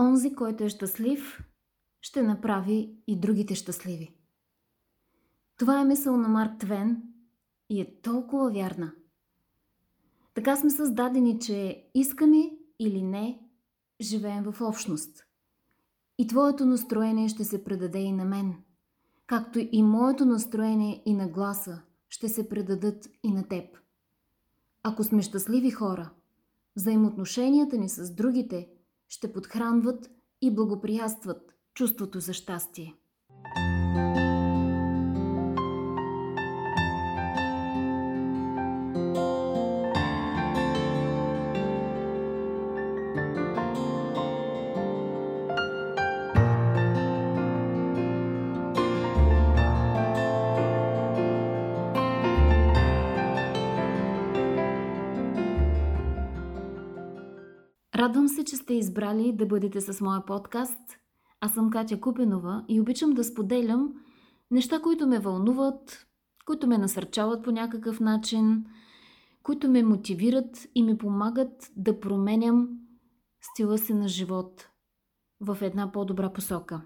[0.00, 1.44] Онзи, който е щастлив,
[2.00, 4.14] ще направи и другите щастливи.
[5.56, 7.02] Това е мисъл на Марк Твен
[7.70, 8.92] и е толкова вярна.
[10.34, 13.40] Така сме създадени, че искаме или не,
[14.00, 15.24] живеем в общност.
[16.18, 18.54] И твоето настроение ще се предаде и на мен,
[19.26, 23.78] както и моето настроение и на гласа ще се предадат и на теб.
[24.82, 26.10] Ако сме щастливи хора,
[26.76, 28.68] взаимоотношенията ни с другите
[29.10, 30.10] ще подхранват
[30.42, 32.94] и благоприятстват чувството за щастие.
[58.00, 60.98] Радвам се, че сте избрали да бъдете с моя подкаст.
[61.40, 63.94] Аз съм Катя Купенова и обичам да споделям
[64.50, 66.06] неща, които ме вълнуват,
[66.46, 68.66] които ме насърчават по някакъв начин,
[69.42, 72.68] които ме мотивират и ми помагат да променям
[73.40, 74.68] стила си на живот
[75.40, 76.82] в една по-добра посока.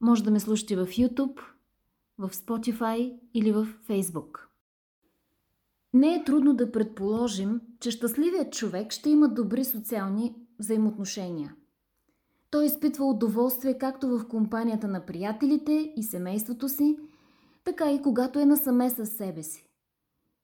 [0.00, 1.40] Може да ме слушате в YouTube,
[2.18, 4.47] в Spotify или в Facebook.
[5.98, 11.54] Не е трудно да предположим, че щастливият човек ще има добри социални взаимоотношения.
[12.50, 16.98] Той изпитва удоволствие както в компанията на приятелите и семейството си,
[17.64, 19.66] така и когато е насаме със себе си.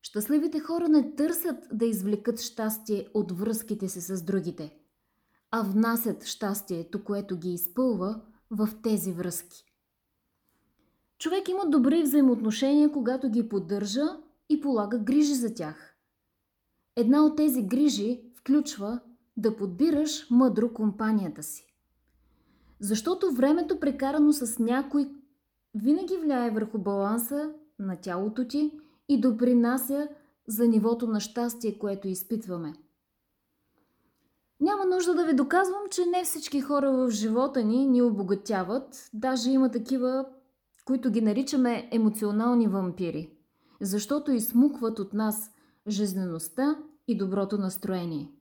[0.02, 4.76] Щастливите хора не търсят да извлекат щастие от връзките си с другите,
[5.50, 9.64] а внасят щастието, което ги изпълва в тези връзки.
[11.18, 15.96] Човек има добри взаимоотношения, когато ги поддържа и полага грижи за тях.
[16.96, 19.00] Една от тези грижи включва
[19.36, 21.74] да подбираш мъдро компанията си.
[22.80, 25.10] Защото времето прекарано с някой
[25.74, 30.08] винаги влияе върху баланса на тялото ти и допринася
[30.46, 32.74] за нивото на щастие, което изпитваме.
[34.60, 39.10] Няма нужда да ви доказвам, че не всички хора в живота ни ни обогатяват.
[39.14, 40.26] Даже има такива,
[40.84, 43.33] които ги наричаме емоционални вампири
[43.84, 45.50] защото измукват от нас
[45.88, 46.78] жизнеността
[47.08, 48.32] и доброто настроение.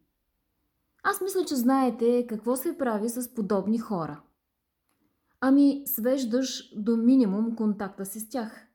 [1.04, 4.22] Аз мисля, че знаете какво се прави с подобни хора.
[5.42, 8.68] Ами свеждаш до минимум контакта си с тях.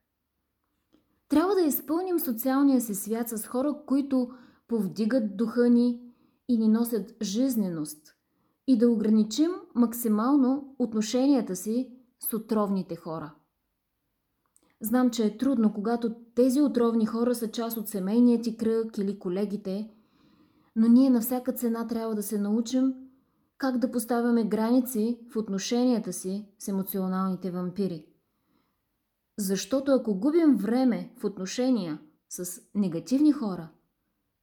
[1.29, 4.31] Трябва да изпълним социалния си свят с хора, които
[4.69, 6.01] повдигат духа ни
[6.49, 8.15] и ни носят жизненост
[8.67, 13.35] и да ограничим максимално отношенията си с отровните хора.
[14.81, 19.19] Знам, че е трудно, когато тези отровни хора са част от семейния ти кръг или
[19.19, 19.91] колегите,
[20.77, 22.95] но ние на всяка цена трябва да се научим
[23.59, 28.07] как да поставяме граници в отношенията си с емоционалните вампири.
[29.39, 33.69] Защото ако губим време в отношения с негативни хора,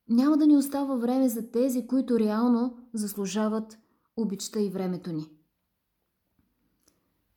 [0.09, 3.78] няма да ни остава време за тези, които реално заслужават
[4.18, 5.34] обичта и времето ни.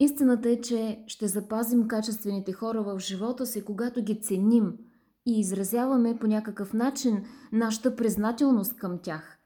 [0.01, 4.79] Истината е, че ще запазим качествените хора в живота си, когато ги ценим
[5.27, 9.39] и изразяваме по някакъв начин нашата признателност към тях.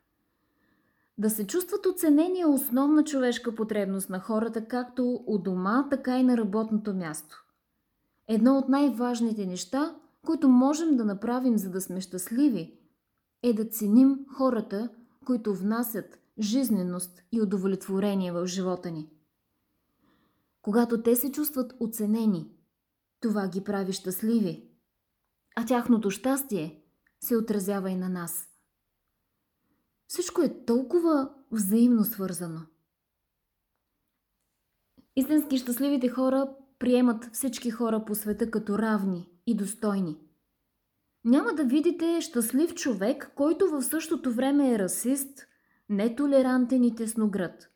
[1.19, 6.23] Да се чувстват оценени е основна човешка потребност на хората, както у дома, така и
[6.23, 7.45] на работното място.
[8.29, 9.97] Едно от най-важните неща,
[10.27, 12.79] които можем да направим, за да сме щастливи,
[13.43, 14.89] е да ценим хората,
[15.27, 19.09] които внасят жизненост и удовлетворение в живота ни.
[20.62, 22.50] Когато те се чувстват оценени,
[23.21, 24.69] това ги прави щастливи.
[25.56, 26.83] А тяхното щастие
[27.21, 28.49] се отразява и на нас.
[30.06, 32.61] Всичко е толкова взаимно свързано.
[35.17, 40.19] Истински щастливите хора приемат всички хора по света като равни и достойни.
[41.25, 45.47] Няма да видите щастлив човек, който в същото време е расист,
[45.89, 47.69] нетолерантен и тесноград.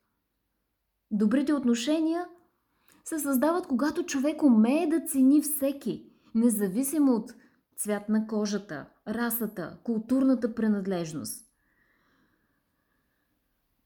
[1.10, 2.28] Добрите отношения
[3.08, 7.34] се създават, когато човек умее да цени всеки, независимо от
[7.76, 11.46] цвят на кожата, расата, културната принадлежност.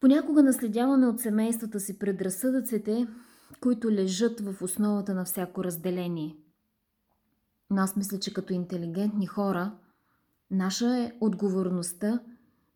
[0.00, 3.06] Понякога наследяваме от семействата си предразсъдъците,
[3.61, 6.37] които лежат в основата на всяко разделение.
[7.70, 9.76] Но аз мисля, че като интелигентни хора,
[10.50, 12.20] наша е отговорността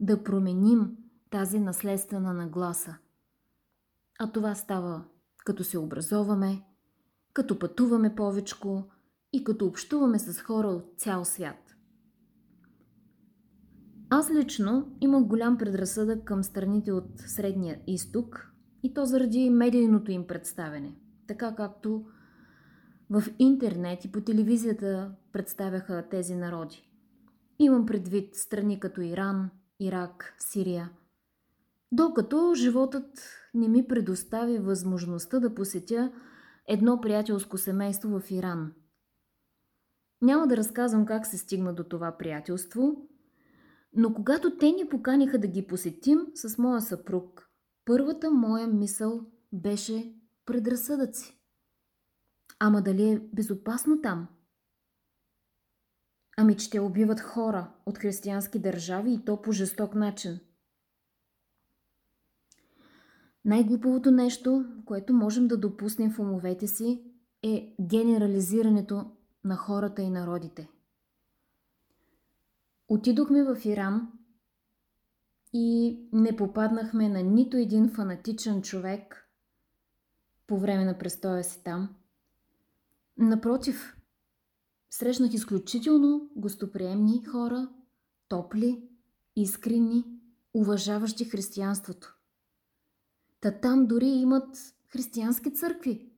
[0.00, 0.96] да променим
[1.30, 2.96] тази наследствена нагласа.
[4.18, 5.04] А това става
[5.44, 6.62] като се образоваме,
[7.32, 8.84] като пътуваме повечко
[9.32, 11.76] и като общуваме с хора от цял свят.
[14.10, 18.50] Аз лично имах голям предразсъдък към страните от Средния изток
[18.82, 20.96] И то заради медийното им представяне.
[21.26, 22.04] Така както
[23.10, 26.88] в интернет и по телевизията представяха тези народи.
[27.58, 29.50] Имам предвид страни като Иран,
[29.80, 30.90] Ирак, Сирия.
[31.96, 36.12] Докато животът не ми предостави възможността да посетя
[36.68, 38.72] едно приятелско семейство в Иран.
[40.22, 43.08] Няма да разказвам как се стигна до това приятелство,
[43.92, 47.48] но когато те ни поканиха да ги посетим с моя съпруг,
[47.84, 50.14] първата моя мисъл беше
[50.46, 51.40] предразсъдъци.
[52.58, 54.28] Ама дали е безопасно там?
[56.36, 60.40] Ами, че те убиват хора от християнски държави и то по жесток начин.
[63.44, 67.04] Най-глуповото нещо, което можем да допуснем в умовете си,
[67.42, 69.10] е генерализирането
[69.44, 70.68] на хората и народите.
[72.88, 74.12] Отидохме в Иран
[75.52, 79.30] и не попаднахме на нито един фанатичен човек
[80.46, 81.88] по време на престоя си там.
[83.18, 83.96] Напротив,
[84.90, 87.68] срещнах изключително гостоприемни хора,
[88.28, 88.88] топли,
[89.36, 90.04] искрени,
[90.54, 92.13] уважаващи християнството.
[93.44, 96.10] Та там дори имат християнски църкви.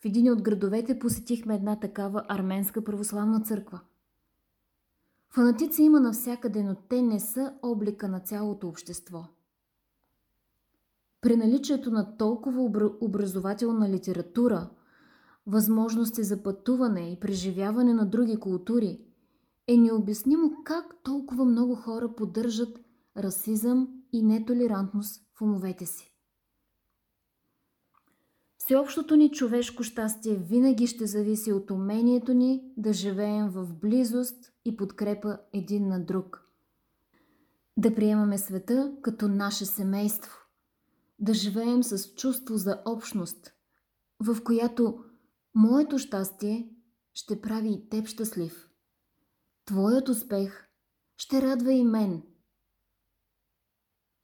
[0.00, 3.80] В един от градовете посетихме една такава арменска православна църква.
[5.30, 9.24] Фанатици има навсякъде, но те не са облика на цялото общество.
[11.20, 12.62] При наличието на толкова
[13.00, 14.70] образователна литература,
[15.46, 19.00] възможности за пътуване и преживяване на други култури,
[19.66, 22.80] е необяснимо как толкова много хора поддържат
[23.16, 26.15] расизъм и нетолерантност в умовете си.
[28.66, 34.76] Всеобщото ни човешко щастие винаги ще зависи от умението ни да живеем в близост и
[34.76, 36.48] подкрепа един на друг.
[37.76, 40.38] Да приемаме света като наше семейство.
[41.18, 43.52] Да живеем с чувство за общност,
[44.20, 45.04] в която
[45.54, 46.70] моето щастие
[47.14, 48.68] ще прави и теб щастлив.
[49.64, 50.68] Твоят успех
[51.16, 52.22] ще радва и мен.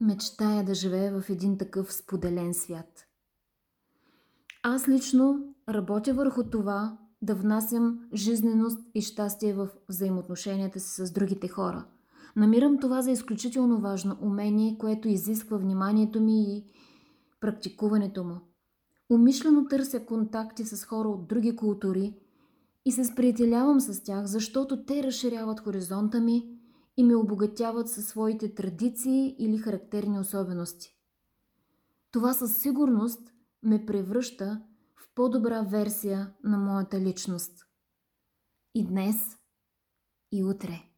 [0.00, 3.06] Мечтая да живея в един такъв споделен свят–
[4.62, 11.48] аз лично работя върху това да внасям жизненост и щастие в взаимоотношенията си с другите
[11.48, 11.84] хора.
[12.36, 16.64] Намирам това за изключително важно умение, което изисква вниманието ми и
[17.40, 18.36] практикуването му.
[19.10, 22.14] Умишлено търся контакти с хора от други култури
[22.84, 26.58] и се сприятелявам с тях, защото те разширяват хоризонта ми
[26.96, 30.96] и ме обогатяват със своите традиции или характерни особености.
[32.10, 33.31] Това със сигурност
[33.62, 34.62] ме превръща
[34.96, 37.66] в по-добра версия на моята личност.
[38.74, 39.16] И днес,
[40.32, 40.91] и утре.